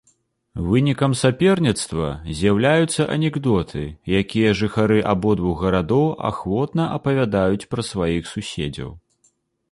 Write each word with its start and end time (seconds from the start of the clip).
Вынікам 0.67 1.11
саперніцтва 1.17 2.05
з'яўляюцца 2.37 3.05
анекдоты, 3.15 3.83
якія 4.21 4.53
жыхары 4.61 4.97
абодвух 5.11 5.61
гарадоў 5.65 6.07
ахвотна 6.31 6.87
апавядаюць 6.95 7.67
пра 7.75 7.85
сваіх 7.91 8.23
суседзяў. 8.31 8.89